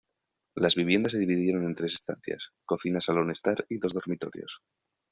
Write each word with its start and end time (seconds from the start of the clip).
Las 0.55 0.73
viviendas 0.73 1.11
se 1.11 1.19
dividieron 1.19 1.63
en 1.63 1.75
tres 1.75 1.93
estancias: 1.93 2.53
Cocina-salón-estar 2.65 3.67
y 3.69 3.77
dos 3.77 3.93
dormitorios. 3.93 4.63